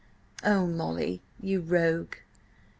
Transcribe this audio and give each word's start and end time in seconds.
"Oh, 0.43 0.65
Molly, 0.65 1.21
you 1.39 1.61
rogue!" 1.61 2.15